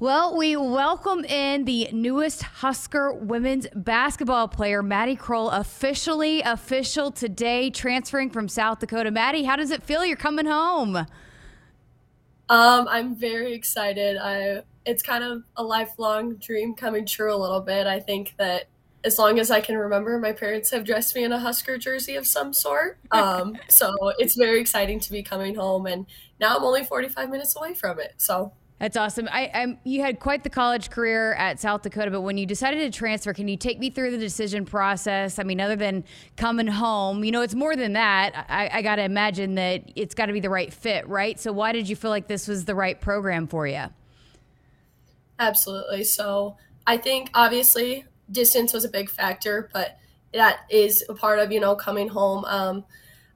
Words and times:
Well, 0.00 0.34
we 0.34 0.56
welcome 0.56 1.26
in 1.26 1.66
the 1.66 1.90
newest 1.92 2.42
Husker 2.42 3.12
women's 3.12 3.66
basketball 3.74 4.48
player, 4.48 4.82
Maddie 4.82 5.14
Krull, 5.14 5.50
officially 5.52 6.40
official 6.40 7.10
today, 7.10 7.68
transferring 7.68 8.30
from 8.30 8.48
South 8.48 8.78
Dakota. 8.78 9.10
Maddie, 9.10 9.42
how 9.42 9.56
does 9.56 9.70
it 9.70 9.82
feel? 9.82 10.02
You're 10.02 10.16
coming 10.16 10.46
home. 10.46 10.96
Um, 10.96 12.88
I'm 12.88 13.14
very 13.14 13.52
excited. 13.52 14.16
I 14.16 14.62
it's 14.86 15.02
kind 15.02 15.22
of 15.22 15.42
a 15.56 15.62
lifelong 15.62 16.36
dream 16.36 16.72
coming 16.72 17.04
true 17.04 17.34
a 17.34 17.36
little 17.36 17.60
bit. 17.60 17.86
I 17.86 18.00
think 18.00 18.32
that 18.38 18.68
as 19.04 19.18
long 19.18 19.38
as 19.38 19.50
I 19.50 19.60
can 19.60 19.76
remember, 19.76 20.18
my 20.18 20.32
parents 20.32 20.70
have 20.70 20.86
dressed 20.86 21.14
me 21.14 21.24
in 21.24 21.32
a 21.32 21.38
Husker 21.38 21.76
jersey 21.76 22.16
of 22.16 22.26
some 22.26 22.54
sort. 22.54 22.98
Um, 23.12 23.58
so 23.68 23.92
it's 24.18 24.34
very 24.34 24.62
exciting 24.62 24.98
to 25.00 25.10
be 25.10 25.22
coming 25.22 25.56
home, 25.56 25.84
and 25.84 26.06
now 26.40 26.56
I'm 26.56 26.64
only 26.64 26.84
45 26.84 27.28
minutes 27.28 27.54
away 27.54 27.74
from 27.74 28.00
it. 28.00 28.14
So 28.16 28.52
that's 28.80 28.96
awesome. 28.96 29.28
I, 29.30 29.50
I'm, 29.52 29.78
you 29.84 30.00
had 30.00 30.20
quite 30.20 30.42
the 30.42 30.48
college 30.48 30.88
career 30.88 31.34
at 31.34 31.60
South 31.60 31.82
Dakota, 31.82 32.10
but 32.10 32.22
when 32.22 32.38
you 32.38 32.46
decided 32.46 32.90
to 32.90 32.98
transfer, 32.98 33.34
can 33.34 33.46
you 33.46 33.58
take 33.58 33.78
me 33.78 33.90
through 33.90 34.10
the 34.10 34.18
decision 34.18 34.64
process? 34.64 35.38
I 35.38 35.42
mean, 35.42 35.60
other 35.60 35.76
than 35.76 36.02
coming 36.38 36.66
home, 36.66 37.22
you 37.22 37.30
know, 37.30 37.42
it's 37.42 37.54
more 37.54 37.76
than 37.76 37.92
that. 37.92 38.46
I, 38.48 38.78
I 38.78 38.82
got 38.82 38.96
to 38.96 39.02
imagine 39.02 39.54
that 39.56 39.82
it's 39.96 40.14
got 40.14 40.26
to 40.26 40.32
be 40.32 40.40
the 40.40 40.48
right 40.48 40.72
fit, 40.72 41.06
right? 41.06 41.38
So, 41.38 41.52
why 41.52 41.72
did 41.72 41.90
you 41.90 41.94
feel 41.94 42.10
like 42.10 42.26
this 42.26 42.48
was 42.48 42.64
the 42.64 42.74
right 42.74 42.98
program 42.98 43.46
for 43.46 43.66
you? 43.66 43.84
Absolutely. 45.38 46.04
So, 46.04 46.56
I 46.86 46.96
think 46.96 47.28
obviously 47.34 48.06
distance 48.32 48.72
was 48.72 48.86
a 48.86 48.88
big 48.88 49.10
factor, 49.10 49.68
but 49.74 49.98
that 50.32 50.60
is 50.70 51.04
a 51.10 51.14
part 51.14 51.38
of 51.38 51.52
you 51.52 51.60
know 51.60 51.74
coming 51.74 52.08
home. 52.08 52.46
Um, 52.46 52.84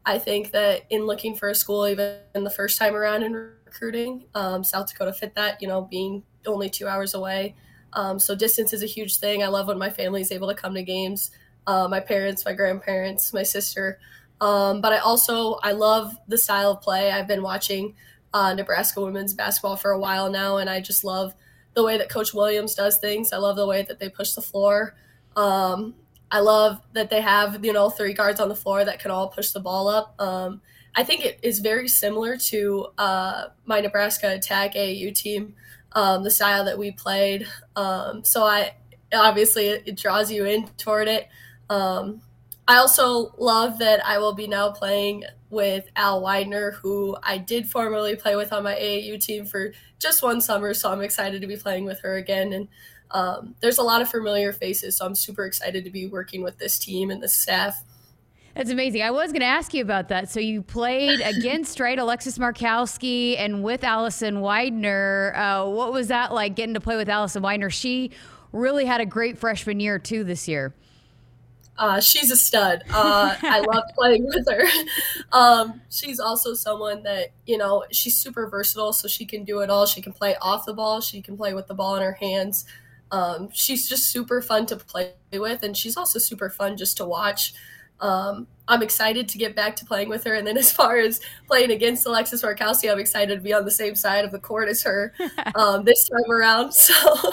I 0.06 0.18
think 0.18 0.52
that 0.52 0.86
in 0.88 1.06
looking 1.06 1.36
for 1.36 1.50
a 1.50 1.54
school, 1.54 1.86
even 1.86 2.16
the 2.32 2.50
first 2.50 2.78
time 2.78 2.94
around 2.94 3.24
in 3.24 3.50
recruiting. 3.74 4.24
Um, 4.34 4.62
South 4.62 4.88
Dakota 4.88 5.12
fit 5.12 5.34
that, 5.34 5.60
you 5.60 5.68
know, 5.68 5.82
being 5.82 6.22
only 6.46 6.70
two 6.70 6.86
hours 6.86 7.14
away. 7.14 7.54
Um, 7.92 8.18
so 8.18 8.34
distance 8.34 8.72
is 8.72 8.82
a 8.82 8.86
huge 8.86 9.18
thing. 9.18 9.42
I 9.42 9.48
love 9.48 9.68
when 9.68 9.78
my 9.78 9.90
family 9.90 10.20
is 10.20 10.32
able 10.32 10.48
to 10.48 10.54
come 10.54 10.74
to 10.74 10.82
games. 10.82 11.30
Uh, 11.66 11.88
my 11.88 12.00
parents, 12.00 12.44
my 12.44 12.52
grandparents, 12.52 13.32
my 13.32 13.42
sister. 13.42 13.98
Um, 14.40 14.80
but 14.80 14.92
I 14.92 14.98
also 14.98 15.54
I 15.62 15.72
love 15.72 16.16
the 16.28 16.38
style 16.38 16.72
of 16.72 16.82
play. 16.82 17.10
I've 17.10 17.28
been 17.28 17.42
watching 17.42 17.94
uh, 18.32 18.52
Nebraska 18.54 19.00
women's 19.00 19.32
basketball 19.32 19.76
for 19.76 19.92
a 19.92 19.98
while 19.98 20.30
now, 20.30 20.58
and 20.58 20.68
I 20.68 20.80
just 20.80 21.04
love 21.04 21.34
the 21.74 21.84
way 21.84 21.98
that 21.98 22.08
Coach 22.08 22.34
Williams 22.34 22.74
does 22.74 22.98
things. 22.98 23.32
I 23.32 23.38
love 23.38 23.56
the 23.56 23.66
way 23.66 23.82
that 23.82 23.98
they 24.00 24.08
push 24.08 24.32
the 24.32 24.42
floor. 24.42 24.94
Um, 25.36 25.94
I 26.30 26.40
love 26.40 26.80
that 26.92 27.10
they 27.10 27.20
have 27.20 27.64
you 27.64 27.72
know 27.72 27.90
three 27.90 28.12
guards 28.12 28.40
on 28.40 28.48
the 28.48 28.56
floor 28.56 28.84
that 28.84 28.98
can 28.98 29.10
all 29.10 29.28
push 29.28 29.52
the 29.52 29.60
ball 29.60 29.88
up. 29.88 30.20
Um, 30.20 30.60
I 30.96 31.04
think 31.04 31.24
it 31.24 31.40
is 31.42 31.58
very 31.58 31.88
similar 31.88 32.36
to 32.36 32.86
uh, 32.98 33.44
my 33.66 33.80
Nebraska 33.80 34.34
Attack 34.34 34.74
AAU 34.74 35.14
team, 35.14 35.54
um, 35.92 36.22
the 36.22 36.30
style 36.30 36.64
that 36.64 36.78
we 36.78 36.92
played. 36.92 37.46
Um, 37.74 38.24
so 38.24 38.44
I 38.44 38.74
obviously 39.12 39.66
it, 39.66 39.82
it, 39.86 39.96
draws 39.96 40.30
you 40.30 40.44
in 40.44 40.68
toward 40.78 41.08
it. 41.08 41.28
Um, 41.68 42.20
I 42.66 42.76
also 42.76 43.34
love 43.38 43.78
that 43.80 44.04
I 44.06 44.18
will 44.18 44.34
be 44.34 44.46
now 44.46 44.70
playing 44.70 45.24
with 45.50 45.86
Al 45.96 46.22
Weidner, 46.22 46.74
who 46.74 47.16
I 47.22 47.38
did 47.38 47.68
formerly 47.68 48.16
play 48.16 48.36
with 48.36 48.52
on 48.52 48.62
my 48.62 48.74
AAU 48.74 49.20
team 49.20 49.46
for 49.46 49.72
just 49.98 50.22
one 50.22 50.40
summer. 50.40 50.74
So 50.74 50.90
I'm 50.90 51.02
excited 51.02 51.40
to 51.40 51.46
be 51.46 51.56
playing 51.56 51.84
with 51.84 52.00
her 52.00 52.16
again. 52.16 52.52
And 52.52 52.68
um, 53.10 53.54
there's 53.60 53.78
a 53.78 53.82
lot 53.82 54.02
of 54.02 54.08
familiar 54.08 54.52
faces, 54.52 54.96
so 54.96 55.06
I'm 55.06 55.14
super 55.14 55.44
excited 55.44 55.84
to 55.84 55.90
be 55.90 56.06
working 56.06 56.42
with 56.42 56.58
this 56.58 56.78
team 56.78 57.10
and 57.10 57.22
the 57.22 57.28
staff. 57.28 57.84
That's 58.54 58.70
amazing. 58.70 59.02
I 59.02 59.10
was 59.10 59.32
going 59.32 59.40
to 59.40 59.46
ask 59.46 59.74
you 59.74 59.82
about 59.82 60.08
that. 60.08 60.30
So 60.30 60.38
you 60.38 60.62
played 60.62 61.20
against 61.24 61.80
right 61.80 61.98
Alexis 61.98 62.38
Markowski 62.38 63.36
and 63.38 63.64
with 63.64 63.82
Allison 63.82 64.36
Weidner. 64.36 65.36
Uh, 65.36 65.68
what 65.68 65.92
was 65.92 66.08
that 66.08 66.32
like 66.32 66.54
getting 66.54 66.74
to 66.74 66.80
play 66.80 66.96
with 66.96 67.08
Allison 67.08 67.42
Weidner? 67.42 67.72
She 67.72 68.12
really 68.52 68.84
had 68.84 69.00
a 69.00 69.06
great 69.06 69.38
freshman 69.38 69.80
year 69.80 69.98
too 69.98 70.22
this 70.22 70.46
year. 70.46 70.72
Uh, 71.76 71.98
she's 72.00 72.30
a 72.30 72.36
stud. 72.36 72.84
Uh, 72.88 73.34
I 73.42 73.58
love 73.58 73.82
playing 73.96 74.24
with 74.32 74.46
her. 74.48 74.64
Um, 75.32 75.80
she's 75.90 76.20
also 76.20 76.54
someone 76.54 77.02
that, 77.02 77.32
you 77.46 77.58
know, 77.58 77.84
she's 77.90 78.16
super 78.16 78.48
versatile, 78.48 78.92
so 78.92 79.08
she 79.08 79.26
can 79.26 79.42
do 79.42 79.58
it 79.58 79.70
all. 79.70 79.84
She 79.84 80.00
can 80.00 80.12
play 80.12 80.36
off 80.40 80.66
the 80.66 80.74
ball, 80.74 81.00
she 81.00 81.20
can 81.20 81.36
play 81.36 81.52
with 81.52 81.66
the 81.66 81.74
ball 81.74 81.96
in 81.96 82.02
her 82.02 82.12
hands. 82.12 82.64
Um, 83.10 83.48
she's 83.52 83.88
just 83.88 84.10
super 84.10 84.40
fun 84.40 84.66
to 84.66 84.76
play 84.76 85.12
with, 85.32 85.64
and 85.64 85.76
she's 85.76 85.96
also 85.96 86.20
super 86.20 86.48
fun 86.48 86.76
just 86.76 86.96
to 86.98 87.04
watch 87.04 87.54
um, 88.00 88.46
I'm 88.66 88.82
excited 88.82 89.28
to 89.28 89.38
get 89.38 89.54
back 89.54 89.76
to 89.76 89.84
playing 89.84 90.08
with 90.08 90.24
her. 90.24 90.34
And 90.34 90.46
then 90.46 90.56
as 90.64 90.72
far 90.72 90.98
as 90.98 91.20
playing 91.46 91.70
against 91.70 92.06
Alexis 92.06 92.42
Markowski, 92.42 92.90
I'm 92.90 92.98
excited 92.98 93.34
to 93.34 93.40
be 93.40 93.52
on 93.52 93.64
the 93.64 93.70
same 93.70 93.94
side 93.94 94.24
of 94.24 94.32
the 94.32 94.38
court 94.38 94.68
as 94.68 94.82
her 94.82 95.12
um, 95.54 95.84
this 95.84 96.08
time 96.08 96.30
around. 96.30 96.72
So 96.84 97.32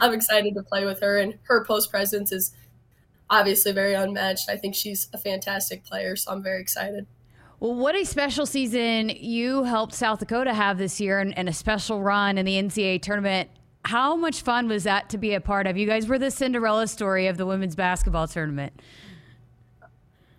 I'm 0.00 0.12
excited 0.12 0.54
to 0.54 0.62
play 0.62 0.84
with 0.84 1.00
her. 1.00 1.18
And 1.18 1.38
her 1.44 1.64
post 1.64 1.90
presence 1.90 2.32
is 2.32 2.52
obviously 3.30 3.72
very 3.72 3.94
unmatched. 3.94 4.48
I 4.48 4.56
think 4.56 4.74
she's 4.74 5.08
a 5.12 5.18
fantastic 5.18 5.84
player. 5.84 6.16
So 6.16 6.32
I'm 6.32 6.42
very 6.42 6.60
excited. 6.60 7.06
Well, 7.60 7.74
what 7.74 7.94
a 7.94 8.04
special 8.04 8.44
season 8.44 9.10
you 9.10 9.62
helped 9.62 9.94
South 9.94 10.18
Dakota 10.18 10.52
have 10.52 10.78
this 10.78 11.00
year 11.00 11.20
and, 11.20 11.36
and 11.38 11.48
a 11.48 11.52
special 11.52 12.02
run 12.02 12.38
in 12.38 12.44
the 12.44 12.60
NCAA 12.60 13.00
tournament. 13.02 13.50
How 13.84 14.16
much 14.16 14.42
fun 14.42 14.66
was 14.66 14.82
that 14.82 15.10
to 15.10 15.18
be 15.18 15.34
a 15.34 15.40
part 15.40 15.68
of? 15.68 15.76
You 15.76 15.86
guys 15.86 16.08
were 16.08 16.18
the 16.18 16.32
Cinderella 16.32 16.88
story 16.88 17.28
of 17.28 17.36
the 17.36 17.46
women's 17.46 17.76
basketball 17.76 18.26
tournament. 18.26 18.72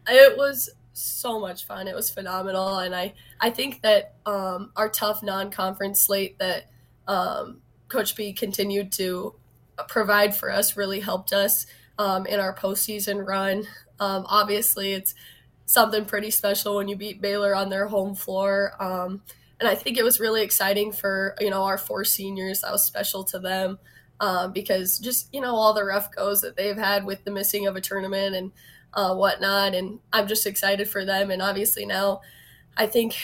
It 0.07 0.37
was 0.37 0.69
so 0.93 1.39
much 1.39 1.65
fun. 1.65 1.87
It 1.87 1.95
was 1.95 2.09
phenomenal, 2.09 2.77
and 2.77 2.95
I 2.95 3.13
I 3.39 3.49
think 3.49 3.81
that 3.81 4.15
um, 4.25 4.71
our 4.75 4.89
tough 4.89 5.23
non-conference 5.23 5.99
slate 5.99 6.39
that 6.39 6.65
um, 7.07 7.61
Coach 7.89 8.15
B 8.15 8.33
continued 8.33 8.91
to 8.93 9.35
provide 9.87 10.35
for 10.35 10.51
us 10.51 10.77
really 10.77 10.99
helped 10.99 11.33
us 11.33 11.65
um, 11.97 12.25
in 12.25 12.39
our 12.39 12.55
postseason 12.55 13.25
run. 13.25 13.67
Um, 13.99 14.25
obviously, 14.27 14.93
it's 14.93 15.15
something 15.65 16.05
pretty 16.05 16.29
special 16.29 16.75
when 16.75 16.87
you 16.87 16.95
beat 16.95 17.21
Baylor 17.21 17.55
on 17.55 17.69
their 17.69 17.87
home 17.87 18.15
floor, 18.15 18.73
um, 18.79 19.21
and 19.59 19.67
I 19.67 19.75
think 19.75 19.97
it 19.97 20.03
was 20.03 20.19
really 20.19 20.43
exciting 20.43 20.91
for 20.91 21.35
you 21.39 21.49
know 21.49 21.63
our 21.63 21.77
four 21.77 22.03
seniors. 22.03 22.61
That 22.61 22.71
was 22.71 22.85
special 22.85 23.23
to 23.25 23.39
them. 23.39 23.79
Um, 24.19 24.53
because 24.53 24.99
just 24.99 25.33
you 25.33 25.41
know 25.41 25.55
all 25.55 25.73
the 25.73 25.83
rough 25.83 26.11
goes 26.11 26.41
that 26.41 26.55
they've 26.55 26.77
had 26.77 27.03
with 27.03 27.25
the 27.25 27.31
missing 27.31 27.67
of 27.67 27.75
a 27.75 27.81
tournament 27.81 28.35
and 28.35 28.51
uh, 28.93 29.15
whatnot. 29.15 29.75
And 29.75 29.99
I'm 30.11 30.27
just 30.27 30.45
excited 30.45 30.87
for 30.87 31.05
them. 31.05 31.31
And 31.31 31.41
obviously 31.41 31.85
now, 31.85 32.21
I 32.77 32.85
think 32.85 33.15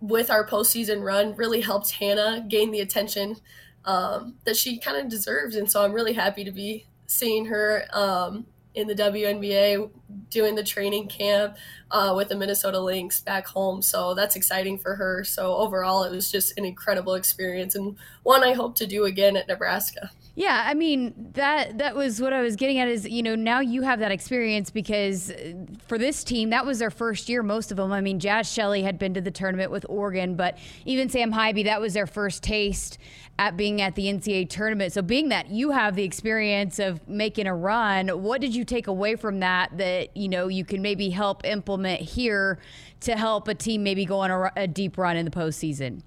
with 0.00 0.30
our 0.30 0.46
postseason 0.46 1.02
run, 1.02 1.34
really 1.36 1.60
helped 1.60 1.92
Hannah 1.92 2.44
gain 2.48 2.70
the 2.70 2.80
attention 2.80 3.36
um, 3.84 4.34
that 4.44 4.56
she 4.56 4.78
kind 4.78 4.96
of 4.96 5.08
deserves. 5.08 5.56
And 5.56 5.70
so 5.70 5.84
I'm 5.84 5.92
really 5.92 6.12
happy 6.12 6.44
to 6.44 6.52
be 6.52 6.86
seeing 7.06 7.46
her 7.46 7.84
um, 7.92 8.46
in 8.74 8.88
the 8.88 8.94
WNBA 8.94 9.90
doing 10.30 10.54
the 10.54 10.64
training 10.64 11.08
camp 11.08 11.56
uh, 11.90 12.14
with 12.16 12.28
the 12.28 12.36
Minnesota 12.36 12.80
Lynx 12.80 13.20
back 13.20 13.46
home. 13.46 13.82
So 13.82 14.14
that's 14.14 14.34
exciting 14.34 14.78
for 14.78 14.94
her. 14.96 15.24
So 15.24 15.54
overall, 15.56 16.04
it 16.04 16.10
was 16.10 16.30
just 16.30 16.56
an 16.58 16.64
incredible 16.64 17.14
experience 17.14 17.74
and 17.74 17.96
one 18.22 18.42
I 18.42 18.54
hope 18.54 18.76
to 18.76 18.86
do 18.86 19.04
again 19.04 19.36
at 19.36 19.48
Nebraska. 19.48 20.10
Yeah, 20.34 20.64
I 20.66 20.72
mean 20.72 21.12
that 21.34 21.76
that 21.76 21.94
was 21.94 22.18
what 22.18 22.32
I 22.32 22.40
was 22.40 22.56
getting 22.56 22.78
at 22.78 22.88
is 22.88 23.06
you 23.06 23.22
know 23.22 23.34
now 23.34 23.60
you 23.60 23.82
have 23.82 23.98
that 23.98 24.10
experience 24.10 24.70
because 24.70 25.30
uh, 25.30 25.52
for 25.86 25.98
this 25.98 26.24
team 26.24 26.48
that 26.50 26.64
was 26.64 26.78
their 26.78 26.90
first 26.90 27.28
year 27.28 27.42
most 27.42 27.70
of 27.70 27.76
them. 27.76 27.92
I 27.92 28.00
mean 28.00 28.18
Jaz 28.18 28.52
Shelley 28.52 28.82
had 28.82 28.98
been 28.98 29.12
to 29.12 29.20
the 29.20 29.30
tournament 29.30 29.70
with 29.70 29.84
Oregon, 29.90 30.34
but 30.34 30.56
even 30.86 31.10
Sam 31.10 31.32
Haiby 31.32 31.64
that 31.64 31.82
was 31.82 31.92
their 31.92 32.06
first 32.06 32.42
taste 32.42 32.96
at 33.38 33.58
being 33.58 33.82
at 33.82 33.94
the 33.94 34.06
NCAA 34.06 34.48
tournament. 34.48 34.94
So 34.94 35.02
being 35.02 35.28
that 35.28 35.50
you 35.50 35.70
have 35.70 35.96
the 35.96 36.04
experience 36.04 36.78
of 36.78 37.06
making 37.06 37.46
a 37.46 37.54
run, 37.54 38.08
what 38.08 38.40
did 38.40 38.54
you 38.54 38.64
take 38.64 38.86
away 38.86 39.16
from 39.16 39.40
that 39.40 39.76
that 39.76 40.16
you 40.16 40.30
know 40.30 40.48
you 40.48 40.64
can 40.64 40.80
maybe 40.80 41.10
help 41.10 41.44
implement 41.44 42.00
here 42.00 42.58
to 43.00 43.18
help 43.18 43.48
a 43.48 43.54
team 43.54 43.82
maybe 43.82 44.06
go 44.06 44.20
on 44.20 44.30
a, 44.30 44.50
a 44.56 44.66
deep 44.66 44.96
run 44.96 45.18
in 45.18 45.26
the 45.26 45.30
postseason? 45.30 46.00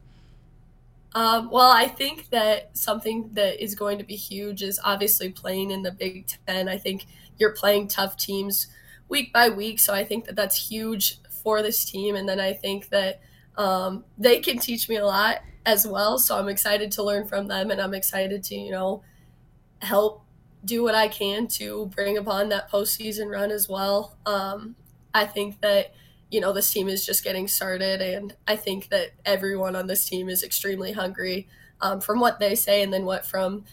Um, 1.15 1.49
well, 1.49 1.71
I 1.71 1.87
think 1.87 2.29
that 2.31 2.77
something 2.77 3.29
that 3.33 3.63
is 3.63 3.73
going 3.73 3.97
to 3.99 4.03
be 4.03 4.17
huge 4.17 4.61
is 4.61 4.81
obviously 4.83 5.29
playing 5.29 5.71
in 5.71 5.81
the 5.81 5.91
Big 5.91 6.27
Ten. 6.45 6.67
I 6.67 6.77
think 6.77 7.05
you're 7.37 7.53
playing 7.53 7.87
tough 7.87 8.17
teams 8.17 8.67
week 9.07 9.31
by 9.31 9.47
week, 9.47 9.79
so 9.79 9.93
I 9.93 10.03
think 10.03 10.25
that 10.25 10.35
that's 10.35 10.69
huge 10.69 11.21
for 11.41 11.61
this 11.61 11.85
team. 11.85 12.15
And 12.15 12.27
then 12.27 12.41
I 12.41 12.51
think 12.51 12.89
that 12.89 13.21
um, 13.57 14.03
they 14.17 14.39
can 14.41 14.59
teach 14.59 14.89
me 14.89 14.97
a 14.97 15.05
lot 15.05 15.37
as 15.65 15.87
well. 15.87 16.19
So 16.19 16.37
I'm 16.37 16.49
excited 16.49 16.91
to 16.93 17.03
learn 17.03 17.25
from 17.25 17.47
them, 17.47 17.71
and 17.71 17.79
I'm 17.79 17.93
excited 17.93 18.43
to 18.43 18.55
you 18.55 18.71
know 18.71 19.01
help 19.81 20.25
do 20.65 20.83
what 20.83 20.95
I 20.95 21.07
can 21.07 21.47
to 21.47 21.85
bring 21.95 22.17
upon 22.17 22.49
that 22.49 22.69
postseason 22.69 23.31
run 23.31 23.51
as 23.51 23.69
well. 23.69 24.17
Um, 24.25 24.75
I 25.13 25.25
think 25.25 25.61
that 25.61 25.93
you 26.35 26.41
know, 26.41 26.53
this 26.53 26.69
team 26.69 26.87
is 26.87 27.05
just 27.05 27.23
getting 27.23 27.47
started. 27.47 28.01
And 28.01 28.35
I 28.47 28.57
think 28.57 28.89
that 28.89 29.11
everyone 29.25 29.75
on 29.75 29.87
this 29.87 30.05
team 30.05 30.29
is 30.29 30.43
extremely 30.43 30.91
hungry 30.91 31.47
um, 31.81 32.01
from 32.01 32.19
what 32.19 32.39
they 32.39 32.55
say 32.55 32.83
and 32.83 32.93
then 32.93 33.05
what 33.05 33.25
from 33.25 33.63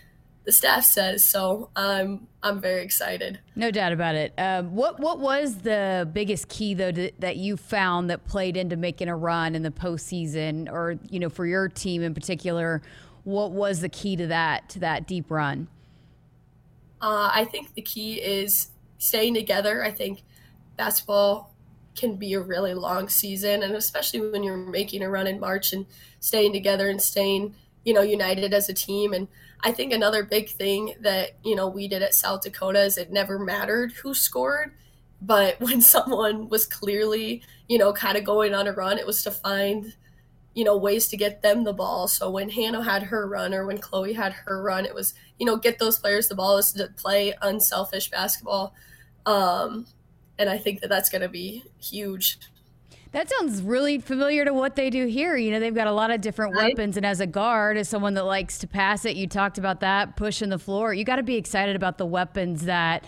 the 0.44 0.52
staff 0.52 0.84
says. 0.84 1.24
So 1.24 1.70
I'm 1.76 2.28
I'm 2.42 2.60
very 2.60 2.82
excited. 2.82 3.40
No 3.54 3.70
doubt 3.70 3.92
about 3.92 4.14
it. 4.14 4.32
Um, 4.38 4.74
what 4.74 5.00
what 5.00 5.18
was 5.18 5.58
the 5.58 6.08
biggest 6.12 6.48
key 6.48 6.74
though 6.74 6.92
to, 6.92 7.10
that 7.18 7.36
you 7.36 7.56
found 7.56 8.10
that 8.10 8.26
played 8.26 8.56
into 8.56 8.76
making 8.76 9.08
a 9.08 9.16
run 9.16 9.54
in 9.54 9.62
the 9.62 9.70
postseason, 9.70 10.70
or 10.70 10.98
you 11.10 11.18
know, 11.18 11.28
for 11.28 11.44
your 11.44 11.68
team 11.68 12.02
in 12.02 12.14
particular? 12.14 12.80
what 13.24 13.52
was 13.52 13.80
the 13.80 13.88
key 13.88 14.16
to 14.16 14.26
that 14.28 14.68
to 14.70 14.78
that 14.80 15.06
deep 15.06 15.30
run? 15.30 15.68
Uh, 17.00 17.30
I 17.32 17.44
think 17.44 17.74
the 17.74 17.82
key 17.82 18.14
is 18.14 18.70
staying 18.98 19.34
together. 19.34 19.84
I 19.84 19.90
think 19.90 20.22
basketball 20.76 21.51
can 21.94 22.16
be 22.16 22.34
a 22.34 22.40
really 22.40 22.74
long 22.74 23.08
season, 23.08 23.62
and 23.62 23.74
especially 23.74 24.20
when 24.30 24.42
you're 24.42 24.56
making 24.56 25.02
a 25.02 25.10
run 25.10 25.26
in 25.26 25.40
March 25.40 25.72
and 25.72 25.86
staying 26.20 26.52
together 26.52 26.88
and 26.88 27.00
staying, 27.00 27.54
you 27.84 27.92
know, 27.92 28.02
united 28.02 28.54
as 28.54 28.68
a 28.68 28.74
team. 28.74 29.12
And 29.12 29.28
I 29.62 29.72
think 29.72 29.92
another 29.92 30.22
big 30.22 30.50
thing 30.50 30.94
that 31.00 31.32
you 31.44 31.54
know 31.54 31.68
we 31.68 31.88
did 31.88 32.02
at 32.02 32.14
South 32.14 32.42
Dakota 32.42 32.82
is 32.82 32.98
it 32.98 33.12
never 33.12 33.38
mattered 33.38 33.92
who 33.92 34.14
scored, 34.14 34.72
but 35.20 35.60
when 35.60 35.80
someone 35.80 36.48
was 36.48 36.66
clearly, 36.66 37.42
you 37.68 37.78
know, 37.78 37.92
kind 37.92 38.16
of 38.16 38.24
going 38.24 38.54
on 38.54 38.66
a 38.66 38.72
run, 38.72 38.98
it 38.98 39.06
was 39.06 39.22
to 39.24 39.30
find 39.30 39.94
you 40.54 40.64
know, 40.64 40.76
ways 40.76 41.08
to 41.08 41.16
get 41.16 41.42
them 41.42 41.64
the 41.64 41.72
ball. 41.72 42.06
So 42.08 42.30
when 42.30 42.50
Hannah 42.50 42.82
had 42.82 43.04
her 43.04 43.26
run 43.26 43.54
or 43.54 43.66
when 43.66 43.78
Chloe 43.78 44.12
had 44.12 44.32
her 44.32 44.62
run, 44.62 44.84
it 44.84 44.94
was, 44.94 45.14
you 45.38 45.46
know, 45.46 45.56
get 45.56 45.78
those 45.78 45.98
players 45.98 46.28
the 46.28 46.34
ball 46.34 46.58
is 46.58 46.72
to 46.72 46.88
play 46.88 47.34
unselfish 47.40 48.10
basketball. 48.10 48.74
Um, 49.24 49.86
and 50.38 50.49
I 50.49 50.58
think 50.58 50.81
that 50.81 50.88
that's 50.88 51.08
going 51.08 51.23
to 51.23 51.29
be 51.29 51.64
huge. 51.81 52.38
That 53.12 53.29
sounds 53.29 53.61
really 53.61 53.99
familiar 53.99 54.44
to 54.46 54.55
what 54.55 54.75
they 54.75 54.88
do 54.88 55.06
here. 55.06 55.37
You 55.37 55.50
know, 55.50 55.61
they've 55.61 55.75
got 55.75 55.87
a 55.87 55.93
lot 55.93 56.11
of 56.11 56.23
different 56.23 56.55
right. 56.55 56.69
weapons. 56.70 56.96
And 56.96 57.05
as 57.05 57.20
a 57.20 57.26
guard, 57.26 57.76
as 57.76 57.87
someone 57.87 58.14
that 58.14 58.25
likes 58.25 58.58
to 58.58 58.67
pass 58.67 59.05
it, 59.05 59.17
you 59.17 59.26
talked 59.26 59.58
about 59.58 59.81
that, 59.81 60.17
pushing 60.17 60.49
the 60.49 60.58
floor. 60.58 60.94
You 60.94 61.05
got 61.05 61.17
to 61.17 61.23
be 61.23 61.37
excited 61.37 61.76
about 61.76 61.99
the 61.99 62.06
weapons 62.06 62.64
that 62.64 63.05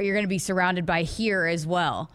you're 0.00 0.14
going 0.14 0.24
to 0.24 0.28
be 0.28 0.38
surrounded 0.38 0.86
by 0.86 1.02
here 1.02 1.44
as 1.44 1.66
well. 1.66 2.10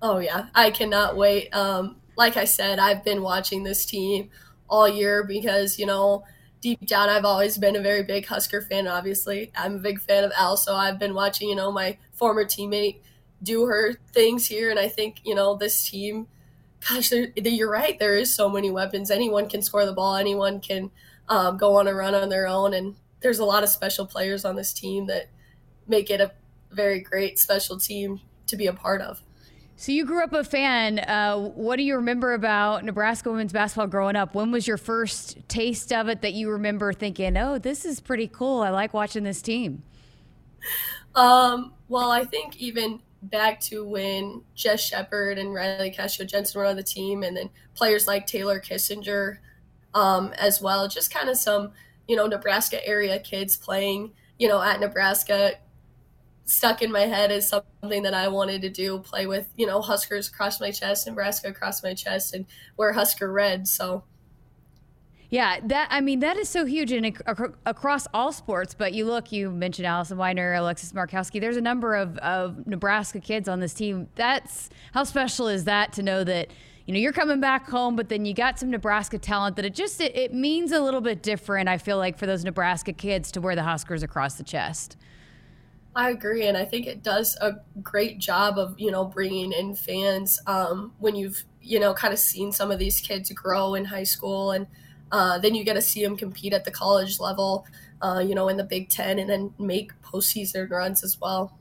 Oh, 0.00 0.18
yeah. 0.18 0.46
I 0.54 0.70
cannot 0.70 1.16
wait. 1.16 1.54
Um, 1.54 1.96
like 2.16 2.36
I 2.36 2.44
said, 2.44 2.78
I've 2.78 3.02
been 3.02 3.22
watching 3.22 3.64
this 3.64 3.84
team 3.84 4.30
all 4.68 4.88
year 4.88 5.24
because, 5.24 5.80
you 5.80 5.86
know, 5.86 6.22
deep 6.60 6.86
down, 6.86 7.08
I've 7.08 7.24
always 7.24 7.58
been 7.58 7.74
a 7.74 7.80
very 7.80 8.04
big 8.04 8.26
Husker 8.26 8.62
fan. 8.62 8.86
Obviously, 8.86 9.50
I'm 9.56 9.76
a 9.76 9.78
big 9.78 10.00
fan 10.00 10.22
of 10.22 10.32
Al, 10.36 10.56
so 10.56 10.76
I've 10.76 11.00
been 11.00 11.14
watching, 11.14 11.48
you 11.48 11.56
know, 11.56 11.72
my 11.72 11.98
former 12.12 12.44
teammate 12.44 13.00
do 13.42 13.66
her 13.66 13.94
things 14.12 14.46
here. 14.46 14.70
And 14.70 14.78
I 14.78 14.88
think, 14.88 15.20
you 15.24 15.34
know, 15.34 15.56
this 15.56 15.88
team, 15.88 16.26
gosh, 16.88 17.12
you're 17.12 17.70
right. 17.70 17.98
There 17.98 18.16
is 18.16 18.34
so 18.34 18.48
many 18.48 18.70
weapons. 18.70 19.10
Anyone 19.10 19.48
can 19.48 19.62
score 19.62 19.86
the 19.86 19.92
ball, 19.92 20.16
anyone 20.16 20.60
can 20.60 20.90
um, 21.28 21.56
go 21.56 21.76
on 21.78 21.88
a 21.88 21.94
run 21.94 22.14
on 22.14 22.28
their 22.28 22.46
own. 22.46 22.74
And 22.74 22.96
there's 23.20 23.38
a 23.38 23.44
lot 23.44 23.62
of 23.62 23.68
special 23.68 24.06
players 24.06 24.44
on 24.44 24.56
this 24.56 24.72
team 24.72 25.06
that 25.06 25.28
make 25.86 26.10
it 26.10 26.20
a 26.20 26.32
very 26.70 27.00
great 27.00 27.38
special 27.38 27.78
team 27.78 28.20
to 28.46 28.56
be 28.56 28.66
a 28.66 28.72
part 28.72 29.00
of. 29.00 29.22
So 29.76 29.92
you 29.92 30.04
grew 30.04 30.22
up 30.22 30.34
a 30.34 30.44
fan. 30.44 30.98
Uh, 30.98 31.38
what 31.38 31.76
do 31.76 31.82
you 31.82 31.96
remember 31.96 32.34
about 32.34 32.84
Nebraska 32.84 33.30
women's 33.30 33.52
basketball 33.52 33.86
growing 33.86 34.14
up? 34.14 34.34
When 34.34 34.52
was 34.52 34.68
your 34.68 34.76
first 34.76 35.38
taste 35.48 35.90
of 35.90 36.08
it 36.08 36.20
that 36.20 36.34
you 36.34 36.50
remember 36.50 36.92
thinking, 36.92 37.34
"Oh, 37.38 37.58
this 37.58 37.86
is 37.86 37.98
pretty 37.98 38.28
cool. 38.28 38.60
I 38.60 38.68
like 38.68 38.92
watching 38.92 39.24
this 39.24 39.40
team"? 39.40 39.82
Um, 41.14 41.72
well, 41.88 42.10
I 42.10 42.24
think 42.24 42.58
even 42.58 43.00
back 43.22 43.60
to 43.60 43.84
when 43.86 44.42
Jess 44.54 44.80
Shepard 44.80 45.38
and 45.38 45.52
Riley 45.52 45.90
Castro 45.90 46.24
Jensen 46.24 46.60
were 46.60 46.66
on 46.66 46.76
the 46.76 46.82
team, 46.82 47.22
and 47.22 47.36
then 47.36 47.50
players 47.74 48.06
like 48.06 48.26
Taylor 48.26 48.60
Kissinger 48.60 49.38
um, 49.94 50.32
as 50.38 50.60
well. 50.60 50.88
Just 50.88 51.12
kind 51.12 51.28
of 51.28 51.36
some, 51.36 51.72
you 52.08 52.16
know, 52.16 52.26
Nebraska 52.26 52.86
area 52.86 53.18
kids 53.20 53.56
playing, 53.56 54.12
you 54.38 54.48
know, 54.48 54.62
at 54.62 54.80
Nebraska 54.80 55.52
stuck 56.46 56.82
in 56.82 56.90
my 56.90 57.02
head 57.02 57.30
as 57.30 57.48
something 57.48 58.02
that 58.02 58.14
I 58.14 58.28
wanted 58.28 58.62
to 58.62 58.70
do 58.70 58.98
play 58.98 59.26
with, 59.26 59.48
you 59.56 59.66
know, 59.66 59.80
Huskers 59.80 60.28
across 60.28 60.60
my 60.60 60.70
chest, 60.70 61.06
Nebraska 61.06 61.48
across 61.48 61.82
my 61.82 61.94
chest, 61.94 62.34
and 62.34 62.44
wear 62.76 62.92
Husker 62.92 63.32
red. 63.32 63.68
So, 63.68 64.04
yeah, 65.30 65.60
that 65.64 65.86
I 65.90 66.00
mean 66.00 66.20
that 66.20 66.36
is 66.36 66.48
so 66.48 66.64
huge 66.64 66.90
and 66.90 67.06
ac- 67.06 67.54
across 67.64 68.06
all 68.12 68.32
sports. 68.32 68.74
But 68.74 68.92
you 68.94 69.04
look, 69.04 69.30
you 69.30 69.50
mentioned 69.50 69.86
Allison 69.86 70.18
Weidner, 70.18 70.58
Alexis 70.58 70.92
Markowski. 70.92 71.40
There's 71.40 71.56
a 71.56 71.60
number 71.60 71.94
of, 71.94 72.18
of 72.18 72.66
Nebraska 72.66 73.20
kids 73.20 73.48
on 73.48 73.60
this 73.60 73.72
team. 73.72 74.08
That's 74.16 74.70
how 74.92 75.04
special 75.04 75.46
is 75.46 75.64
that 75.64 75.92
to 75.94 76.02
know 76.02 76.24
that 76.24 76.50
you 76.84 76.92
know 76.92 76.98
you're 76.98 77.12
coming 77.12 77.40
back 77.40 77.68
home, 77.68 77.94
but 77.94 78.08
then 78.08 78.26
you 78.26 78.34
got 78.34 78.58
some 78.58 78.70
Nebraska 78.70 79.18
talent 79.18 79.54
that 79.54 79.64
it 79.64 79.72
just 79.72 80.00
it, 80.00 80.16
it 80.16 80.34
means 80.34 80.72
a 80.72 80.80
little 80.80 81.00
bit 81.00 81.22
different. 81.22 81.68
I 81.68 81.78
feel 81.78 81.96
like 81.96 82.18
for 82.18 82.26
those 82.26 82.44
Nebraska 82.44 82.92
kids 82.92 83.30
to 83.32 83.40
wear 83.40 83.54
the 83.54 83.62
Huskers 83.62 84.02
across 84.02 84.34
the 84.34 84.44
chest. 84.44 84.96
I 85.94 86.10
agree, 86.10 86.46
and 86.46 86.56
I 86.56 86.64
think 86.64 86.86
it 86.88 87.04
does 87.04 87.36
a 87.40 87.54
great 87.80 88.18
job 88.18 88.58
of 88.58 88.74
you 88.80 88.90
know 88.90 89.04
bringing 89.04 89.52
in 89.52 89.76
fans 89.76 90.40
um, 90.48 90.92
when 90.98 91.14
you've 91.14 91.44
you 91.62 91.78
know 91.78 91.94
kind 91.94 92.12
of 92.12 92.18
seen 92.18 92.50
some 92.50 92.72
of 92.72 92.80
these 92.80 93.00
kids 93.00 93.30
grow 93.30 93.74
in 93.74 93.84
high 93.84 94.02
school, 94.02 94.50
and 94.50 94.66
uh, 95.12 95.38
then 95.38 95.54
you 95.54 95.64
get 95.64 95.74
to 95.74 95.82
see 95.82 96.02
them 96.02 96.16
compete 96.16 96.52
at 96.52 96.64
the 96.64 96.70
college 96.70 97.20
level, 97.20 97.66
uh, 98.02 98.22
you 98.24 98.34
know, 98.34 98.48
in 98.48 98.56
the 98.56 98.64
Big 98.64 98.88
Ten, 98.88 99.18
and 99.18 99.28
then 99.28 99.54
make 99.58 99.92
postseason 100.02 100.70
runs 100.70 101.04
as 101.04 101.20
well. 101.20 101.58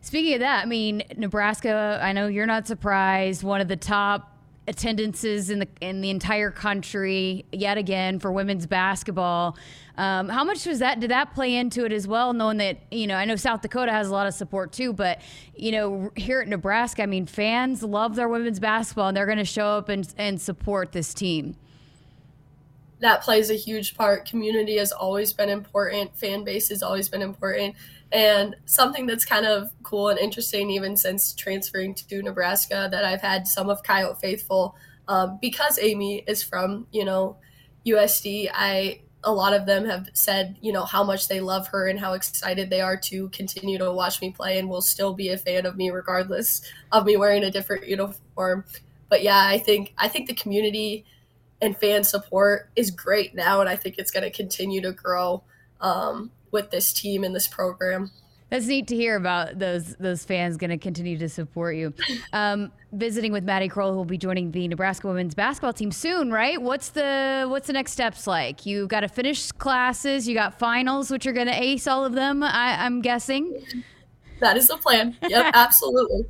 Speaking 0.00 0.34
of 0.34 0.40
that, 0.40 0.62
I 0.62 0.66
mean 0.66 1.02
Nebraska. 1.16 2.00
I 2.02 2.12
know 2.12 2.28
you're 2.28 2.46
not 2.46 2.66
surprised. 2.66 3.42
One 3.42 3.60
of 3.60 3.68
the 3.68 3.76
top 3.76 4.34
attendances 4.68 5.48
in 5.48 5.60
the 5.60 5.68
in 5.80 6.02
the 6.02 6.10
entire 6.10 6.50
country 6.50 7.44
yet 7.52 7.78
again 7.78 8.18
for 8.18 8.30
women's 8.30 8.66
basketball. 8.66 9.56
Um, 9.96 10.28
how 10.28 10.44
much 10.44 10.64
was 10.66 10.78
that? 10.78 11.00
Did 11.00 11.10
that 11.10 11.34
play 11.34 11.56
into 11.56 11.84
it 11.84 11.92
as 11.92 12.06
well? 12.06 12.32
Knowing 12.32 12.58
that 12.58 12.78
you 12.90 13.06
know, 13.06 13.16
I 13.16 13.24
know 13.24 13.34
South 13.34 13.62
Dakota 13.62 13.90
has 13.90 14.08
a 14.08 14.12
lot 14.12 14.26
of 14.26 14.34
support 14.34 14.72
too, 14.72 14.92
but 14.92 15.20
you 15.56 15.72
know, 15.72 16.10
here 16.16 16.40
at 16.40 16.48
Nebraska, 16.48 17.02
I 17.02 17.06
mean, 17.06 17.26
fans 17.26 17.82
love 17.82 18.14
their 18.14 18.28
women's 18.28 18.60
basketball, 18.60 19.08
and 19.08 19.16
they're 19.16 19.26
going 19.26 19.38
to 19.38 19.44
show 19.44 19.66
up 19.66 19.88
and 19.88 20.06
and 20.16 20.40
support 20.40 20.92
this 20.92 21.14
team. 21.14 21.56
That 23.00 23.22
plays 23.22 23.50
a 23.50 23.54
huge 23.54 23.96
part. 23.96 24.28
Community 24.28 24.76
has 24.78 24.92
always 24.92 25.32
been 25.32 25.48
important. 25.48 26.16
Fan 26.16 26.44
base 26.44 26.68
has 26.70 26.82
always 26.82 27.08
been 27.08 27.22
important. 27.22 27.76
And 28.10 28.56
something 28.64 29.06
that's 29.06 29.24
kind 29.24 29.46
of 29.46 29.70
cool 29.82 30.08
and 30.08 30.18
interesting, 30.18 30.70
even 30.70 30.96
since 30.96 31.34
transferring 31.34 31.94
to 31.94 32.22
Nebraska, 32.22 32.88
that 32.90 33.04
I've 33.04 33.20
had 33.20 33.46
some 33.46 33.68
of 33.68 33.82
Coyote 33.82 34.18
Faithful 34.20 34.74
um, 35.08 35.38
because 35.40 35.78
Amy 35.78 36.24
is 36.26 36.42
from, 36.42 36.86
you 36.90 37.04
know, 37.04 37.36
USD. 37.86 38.50
I 38.52 39.00
a 39.24 39.32
lot 39.32 39.52
of 39.52 39.66
them 39.66 39.84
have 39.84 40.08
said, 40.12 40.56
you 40.60 40.72
know, 40.72 40.84
how 40.84 41.02
much 41.02 41.28
they 41.28 41.40
love 41.40 41.66
her 41.68 41.88
and 41.88 41.98
how 41.98 42.12
excited 42.12 42.70
they 42.70 42.80
are 42.80 42.96
to 42.96 43.28
continue 43.30 43.76
to 43.76 43.92
watch 43.92 44.20
me 44.20 44.30
play 44.30 44.58
and 44.58 44.68
will 44.68 44.80
still 44.80 45.12
be 45.12 45.30
a 45.30 45.36
fan 45.36 45.66
of 45.66 45.76
me 45.76 45.90
regardless 45.90 46.62
of 46.92 47.04
me 47.04 47.16
wearing 47.16 47.42
a 47.42 47.50
different 47.50 47.86
uniform. 47.88 48.64
But 49.08 49.22
yeah, 49.22 49.44
I 49.44 49.58
think 49.58 49.92
I 49.98 50.08
think 50.08 50.28
the 50.28 50.34
community 50.34 51.04
and 51.60 51.76
fan 51.76 52.04
support 52.04 52.70
is 52.76 52.90
great 52.90 53.34
now, 53.34 53.60
and 53.60 53.68
I 53.68 53.76
think 53.76 53.96
it's 53.98 54.10
going 54.10 54.24
to 54.24 54.30
continue 54.30 54.80
to 54.82 54.92
grow. 54.92 55.42
Um, 55.80 56.32
with 56.50 56.70
this 56.70 56.92
team 56.92 57.24
and 57.24 57.34
this 57.34 57.46
program. 57.46 58.10
That's 58.50 58.66
neat 58.66 58.86
to 58.86 58.96
hear 58.96 59.14
about 59.14 59.58
those 59.58 59.94
those 59.96 60.24
fans 60.24 60.56
going 60.56 60.70
to 60.70 60.78
continue 60.78 61.18
to 61.18 61.28
support 61.28 61.76
you. 61.76 61.92
Um, 62.32 62.72
visiting 62.92 63.32
with 63.32 63.42
Maddie 63.42 63.68
Krull, 63.68 63.90
who 63.90 63.96
will 63.96 64.04
be 64.04 64.18
joining 64.18 64.50
the 64.50 64.68
Nebraska 64.68 65.06
women's 65.06 65.34
basketball 65.34 65.72
team 65.72 65.90
soon, 65.90 66.30
right? 66.30 66.60
What's 66.60 66.90
the 66.90 67.46
what's 67.48 67.66
the 67.66 67.72
next 67.72 67.92
steps 67.92 68.26
like? 68.26 68.66
You 68.66 68.86
got 68.86 69.00
to 69.00 69.08
finish 69.08 69.50
classes, 69.52 70.28
you 70.28 70.34
got 70.34 70.58
finals, 70.58 71.10
which 71.10 71.24
you're 71.24 71.34
going 71.34 71.46
to 71.46 71.62
ace 71.62 71.86
all 71.86 72.04
of 72.04 72.12
them. 72.12 72.42
I, 72.42 72.84
I'm 72.84 73.00
guessing. 73.00 73.62
That 74.40 74.56
is 74.56 74.68
the 74.68 74.76
plan. 74.76 75.16
Yep, 75.26 75.50
absolutely. 75.54 76.26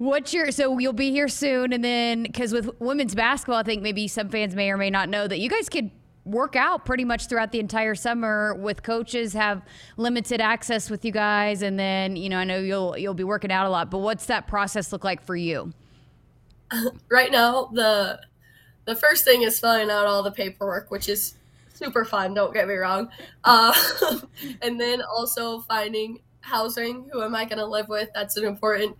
What's 0.00 0.32
your 0.32 0.50
so 0.50 0.78
you'll 0.78 0.94
be 0.94 1.10
here 1.10 1.28
soon, 1.28 1.74
and 1.74 1.84
then 1.84 2.22
because 2.22 2.54
with 2.54 2.70
women's 2.80 3.14
basketball, 3.14 3.58
I 3.58 3.64
think 3.64 3.82
maybe 3.82 4.08
some 4.08 4.30
fans 4.30 4.54
may 4.54 4.70
or 4.70 4.78
may 4.78 4.88
not 4.88 5.10
know 5.10 5.28
that 5.28 5.40
you 5.40 5.50
guys 5.50 5.68
could 5.68 5.90
work 6.24 6.56
out 6.56 6.86
pretty 6.86 7.04
much 7.04 7.26
throughout 7.26 7.52
the 7.52 7.60
entire 7.60 7.94
summer 7.94 8.54
with 8.54 8.82
coaches 8.82 9.34
have 9.34 9.60
limited 9.98 10.40
access 10.40 10.88
with 10.88 11.04
you 11.04 11.12
guys 11.12 11.60
and 11.60 11.78
then 11.78 12.16
you 12.16 12.30
know 12.30 12.38
I 12.38 12.44
know 12.44 12.60
you'll 12.60 12.96
you'll 12.96 13.12
be 13.12 13.24
working 13.24 13.52
out 13.52 13.66
a 13.66 13.68
lot 13.68 13.90
but 13.90 13.98
what's 13.98 14.24
that 14.26 14.46
process 14.46 14.90
look 14.90 15.04
like 15.04 15.22
for 15.22 15.36
you? 15.36 15.74
Right 17.10 17.30
now 17.30 17.68
the 17.70 18.22
the 18.86 18.96
first 18.96 19.26
thing 19.26 19.42
is 19.42 19.60
filling 19.60 19.90
out 19.90 20.06
all 20.06 20.22
the 20.22 20.32
paperwork 20.32 20.90
which 20.90 21.10
is 21.10 21.34
super 21.74 22.06
fun 22.06 22.32
don't 22.32 22.54
get 22.54 22.66
me 22.66 22.74
wrong. 22.74 23.10
Uh, 23.44 23.74
and 24.62 24.80
then 24.80 25.02
also 25.02 25.60
finding 25.60 26.20
housing 26.40 27.06
who 27.12 27.22
am 27.22 27.34
I 27.34 27.44
going 27.44 27.58
to 27.58 27.66
live 27.66 27.90
with? 27.90 28.08
That's 28.14 28.38
an 28.38 28.44
important 28.44 28.96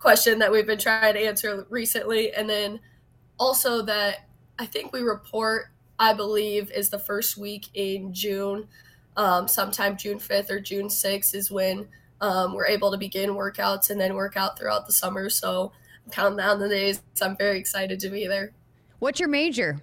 question 0.00 0.40
that 0.40 0.50
we've 0.50 0.66
been 0.66 0.78
trying 0.78 1.14
to 1.14 1.20
answer 1.20 1.66
recently 1.70 2.32
and 2.32 2.50
then 2.50 2.80
also 3.38 3.82
that 3.82 4.26
I 4.58 4.66
think 4.66 4.92
we 4.92 5.00
report 5.00 5.66
I 6.00 6.14
believe, 6.14 6.72
is 6.72 6.88
the 6.88 6.98
first 6.98 7.36
week 7.36 7.68
in 7.74 8.14
June. 8.14 8.66
Um, 9.18 9.46
sometime 9.46 9.98
June 9.98 10.18
5th 10.18 10.50
or 10.50 10.58
June 10.58 10.88
6th 10.88 11.34
is 11.34 11.50
when 11.50 11.86
um, 12.22 12.54
we're 12.54 12.66
able 12.66 12.90
to 12.90 12.96
begin 12.96 13.30
workouts 13.30 13.90
and 13.90 14.00
then 14.00 14.14
work 14.14 14.34
out 14.34 14.58
throughout 14.58 14.86
the 14.86 14.94
summer. 14.94 15.28
So 15.28 15.72
I'm 16.06 16.10
counting 16.10 16.38
down 16.38 16.58
the 16.58 16.70
days. 16.70 17.02
I'm 17.20 17.36
very 17.36 17.58
excited 17.58 18.00
to 18.00 18.08
be 18.08 18.26
there. 18.26 18.52
What's 18.98 19.20
your 19.20 19.28
major? 19.28 19.82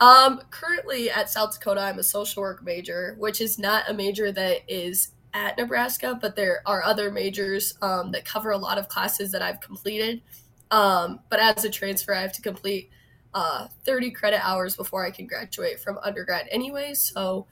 Um, 0.00 0.42
currently 0.50 1.10
at 1.10 1.30
South 1.30 1.54
Dakota, 1.54 1.82
I'm 1.82 2.00
a 2.00 2.02
social 2.02 2.42
work 2.42 2.64
major, 2.64 3.14
which 3.20 3.40
is 3.40 3.60
not 3.60 3.88
a 3.88 3.94
major 3.94 4.32
that 4.32 4.62
is 4.66 5.12
at 5.36 5.58
Nebraska, 5.58 6.18
but 6.18 6.34
there 6.34 6.62
are 6.64 6.82
other 6.82 7.10
majors 7.10 7.74
um, 7.82 8.10
that 8.12 8.24
cover 8.24 8.52
a 8.52 8.56
lot 8.56 8.78
of 8.78 8.88
classes 8.88 9.30
that 9.32 9.42
I've 9.42 9.60
completed. 9.60 10.22
Um, 10.70 11.20
but 11.28 11.38
as 11.38 11.64
a 11.66 11.70
transfer, 11.70 12.14
I 12.14 12.22
have 12.22 12.32
to 12.32 12.42
complete 12.42 12.88
uh, 13.34 13.68
30 13.84 14.12
credit 14.12 14.40
hours 14.42 14.76
before 14.76 15.04
I 15.04 15.10
can 15.10 15.26
graduate 15.26 15.78
from 15.78 15.98
undergrad, 16.02 16.48
anyways. 16.50 17.12
So 17.14 17.46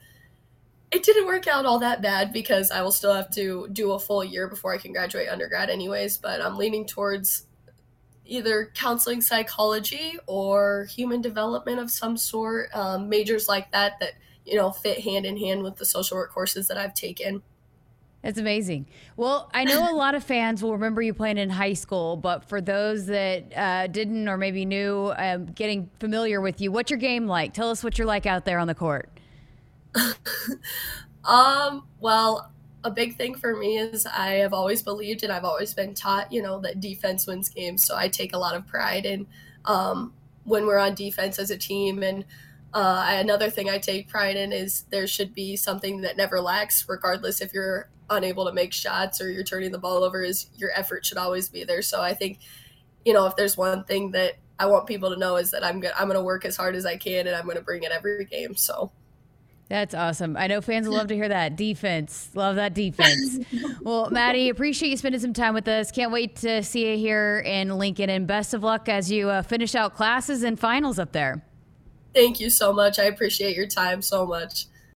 it 0.89 1.03
didn't 1.03 1.27
work 1.27 1.47
out 1.47 1.67
all 1.67 1.77
that 1.79 2.01
bad 2.01 2.33
because 2.33 2.71
I 2.71 2.81
will 2.81 2.91
still 2.91 3.13
have 3.13 3.29
to 3.31 3.67
do 3.71 3.91
a 3.91 3.99
full 3.99 4.23
year 4.23 4.47
before 4.47 4.73
I 4.73 4.79
can 4.79 4.91
graduate 4.91 5.29
undergrad, 5.29 5.69
anyways. 5.69 6.17
But 6.17 6.41
I'm 6.41 6.57
leaning 6.57 6.87
towards 6.87 7.45
either 8.25 8.71
counseling 8.73 9.21
psychology 9.21 10.17
or 10.25 10.85
human 10.85 11.21
development 11.21 11.79
of 11.79 11.91
some 11.91 12.17
sort, 12.17 12.75
um, 12.75 13.09
majors 13.09 13.47
like 13.47 13.71
that 13.73 13.99
that 13.99 14.13
you 14.43 14.55
know 14.55 14.71
fit 14.71 15.01
hand 15.01 15.27
in 15.27 15.37
hand 15.37 15.61
with 15.61 15.75
the 15.75 15.85
social 15.85 16.17
work 16.17 16.31
courses 16.31 16.67
that 16.67 16.77
I've 16.77 16.95
taken. 16.95 17.43
It's 18.25 18.39
amazing. 18.39 18.87
Well, 19.17 19.51
I 19.53 19.65
know 19.65 19.87
a 19.89 19.93
lot 19.93 20.15
of 20.15 20.23
fans 20.23 20.63
will 20.63 20.71
remember 20.71 20.99
you 20.99 21.13
playing 21.13 21.37
in 21.37 21.51
high 21.51 21.73
school, 21.73 22.17
but 22.17 22.43
for 22.43 22.59
those 22.59 23.05
that 23.05 23.55
uh, 23.55 23.85
didn't 23.85 24.27
or 24.27 24.35
maybe 24.35 24.65
knew, 24.65 25.13
um, 25.15 25.45
getting 25.45 25.91
familiar 25.99 26.41
with 26.41 26.59
you, 26.59 26.71
what's 26.71 26.89
your 26.89 26.97
game 26.97 27.27
like? 27.27 27.53
Tell 27.53 27.69
us 27.69 27.83
what 27.83 27.99
you're 27.99 28.07
like 28.07 28.25
out 28.25 28.43
there 28.43 28.57
on 28.57 28.65
the 28.65 28.73
court. 28.73 29.11
um, 31.23 31.87
well, 31.99 32.51
a 32.83 32.89
big 32.89 33.15
thing 33.15 33.35
for 33.35 33.55
me 33.55 33.77
is 33.77 34.07
I 34.07 34.31
have 34.37 34.53
always 34.53 34.81
believed 34.81 35.23
and 35.23 35.31
I've 35.31 35.45
always 35.45 35.75
been 35.75 35.93
taught, 35.93 36.31
you 36.31 36.41
know, 36.41 36.59
that 36.61 36.79
defense 36.79 37.27
wins 37.27 37.49
games. 37.49 37.85
So 37.85 37.95
I 37.95 38.07
take 38.07 38.33
a 38.33 38.39
lot 38.39 38.55
of 38.55 38.65
pride 38.65 39.05
in 39.05 39.27
um, 39.65 40.13
when 40.45 40.65
we're 40.65 40.79
on 40.79 40.95
defense 40.95 41.37
as 41.37 41.51
a 41.51 41.57
team. 41.59 42.01
And 42.01 42.25
uh, 42.73 43.05
another 43.07 43.51
thing 43.51 43.69
I 43.69 43.77
take 43.77 44.07
pride 44.07 44.35
in 44.35 44.51
is 44.51 44.85
there 44.89 45.05
should 45.05 45.35
be 45.35 45.55
something 45.55 46.01
that 46.01 46.17
never 46.17 46.41
lacks, 46.41 46.89
regardless 46.89 47.39
if 47.39 47.53
you're 47.53 47.87
unable 48.09 48.45
to 48.45 48.53
make 48.53 48.73
shots 48.73 49.21
or 49.21 49.31
you're 49.31 49.43
turning 49.43 49.71
the 49.71 49.77
ball 49.77 50.03
over. 50.03 50.21
Is 50.21 50.47
your 50.57 50.71
effort 50.75 51.05
should 51.05 51.17
always 51.17 51.49
be 51.49 51.63
there. 51.63 51.81
So 51.81 52.01
I 52.01 52.13
think, 52.13 52.39
you 53.03 53.13
know, 53.13 53.25
if 53.25 53.35
there's 53.35 53.57
one 53.57 53.83
thing 53.83 54.11
that 54.11 54.33
I 54.59 54.67
want 54.67 54.87
people 54.87 55.09
to 55.09 55.17
know 55.17 55.35
is 55.35 55.51
that 55.51 55.63
I'm 55.63 55.79
good. 55.79 55.91
I'm 55.97 56.07
going 56.07 56.19
to 56.19 56.23
work 56.23 56.45
as 56.45 56.55
hard 56.55 56.75
as 56.75 56.85
I 56.85 56.97
can 56.97 57.27
and 57.27 57.35
I'm 57.35 57.45
going 57.45 57.57
to 57.57 57.63
bring 57.63 57.83
it 57.83 57.91
every 57.91 58.25
game. 58.25 58.55
So. 58.55 58.91
That's 59.67 59.95
awesome. 59.95 60.37
I 60.37 60.45
know 60.45 60.61
fans 60.61 60.87
love 60.87 61.07
to 61.07 61.15
hear 61.15 61.27
that. 61.27 61.55
Defense. 61.55 62.29
Love 62.35 62.57
that 62.57 62.75
defense. 62.75 63.39
well, 63.81 64.11
Maddie, 64.11 64.49
appreciate 64.49 64.89
you 64.89 64.97
spending 64.97 65.19
some 65.19 65.33
time 65.33 65.55
with 65.55 65.67
us. 65.67 65.91
Can't 65.91 66.11
wait 66.11 66.35
to 66.37 66.61
see 66.61 66.91
you 66.91 66.97
here 66.97 67.39
in 67.39 67.75
Lincoln. 67.79 68.11
And 68.11 68.27
best 68.27 68.53
of 68.53 68.61
luck 68.61 68.87
as 68.87 69.11
you 69.11 69.29
uh, 69.29 69.41
finish 69.41 69.73
out 69.73 69.95
classes 69.95 70.43
and 70.43 70.59
finals 70.59 70.99
up 70.99 71.13
there. 71.13 71.43
Thank 72.13 72.39
you 72.39 72.51
so 72.51 72.71
much. 72.71 72.99
I 72.99 73.05
appreciate 73.05 73.57
your 73.57 73.65
time 73.65 74.03
so 74.03 74.25
much. 74.25 74.67